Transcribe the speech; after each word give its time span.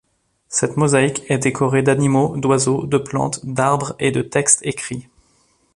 Cette 0.49 0.77
mosaïque 0.77 1.21
est 1.29 1.37
décorée 1.37 1.83
d'animaux, 1.83 2.35
d'oiseaux, 2.35 2.87
de 2.87 2.97
plantes, 2.97 3.45
d'arbres 3.45 3.95
et 3.99 4.09
de 4.09 4.23
textes 4.23 4.65
écrits. 4.65 5.07